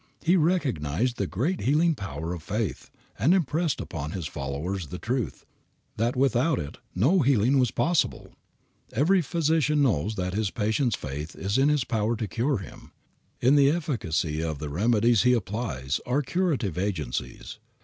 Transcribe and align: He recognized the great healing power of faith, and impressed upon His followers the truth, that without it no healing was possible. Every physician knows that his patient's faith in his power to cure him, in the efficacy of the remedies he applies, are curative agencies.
He 0.23 0.35
recognized 0.35 1.17
the 1.17 1.27
great 1.27 1.61
healing 1.61 1.93
power 1.93 2.33
of 2.33 2.41
faith, 2.41 2.89
and 3.19 3.35
impressed 3.35 3.79
upon 3.79 4.13
His 4.13 4.25
followers 4.25 4.87
the 4.87 4.97
truth, 4.97 5.45
that 5.95 6.15
without 6.15 6.57
it 6.57 6.79
no 6.95 7.19
healing 7.19 7.59
was 7.59 7.69
possible. 7.69 8.33
Every 8.93 9.21
physician 9.21 9.83
knows 9.83 10.15
that 10.15 10.33
his 10.33 10.49
patient's 10.49 10.95
faith 10.95 11.35
in 11.35 11.69
his 11.69 11.83
power 11.83 12.15
to 12.15 12.27
cure 12.27 12.57
him, 12.57 12.91
in 13.41 13.55
the 13.55 13.69
efficacy 13.69 14.41
of 14.41 14.57
the 14.57 14.69
remedies 14.69 15.21
he 15.21 15.33
applies, 15.33 16.01
are 16.07 16.23
curative 16.23 16.79
agencies. 16.79 17.59